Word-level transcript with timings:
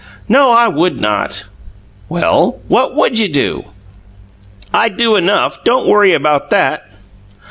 "No, 0.27 0.49
I 0.49 0.67
would 0.67 0.99
not!" 0.99 1.43
"Well, 2.09 2.59
what 2.67 2.95
WOULD 2.95 3.19
you 3.19 3.27
do?" 3.29 3.65
"I'd 4.73 4.97
do 4.97 5.15
enough. 5.15 5.63
Don't 5.63 5.85
worry 5.87 6.13
about 6.15 6.49
that!" 6.49 6.89